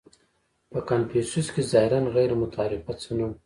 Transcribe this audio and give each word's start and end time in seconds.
•په 0.71 0.79
کنفوسیوس 0.89 1.47
کې 1.53 1.61
ظاهراً 1.71 1.99
غیرمتعارف 2.15 2.81
څه 3.03 3.09
نهو. 3.17 3.31